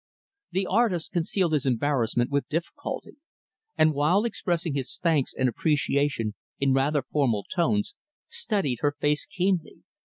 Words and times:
The 0.49 0.65
artist 0.65 1.11
concealed 1.11 1.53
his 1.53 1.67
embarrassment 1.67 2.31
with 2.31 2.49
difficulty; 2.49 3.17
and, 3.77 3.93
while 3.93 4.25
expressing 4.25 4.73
his 4.73 4.97
thanks 4.97 5.31
and 5.31 5.47
appreciation 5.47 6.33
in 6.57 6.73
rather 6.73 7.03
formal 7.03 7.45
words, 7.55 7.93
studied 8.27 8.79
her 8.81 8.95
face 8.99 9.27
keenly. 9.27 9.83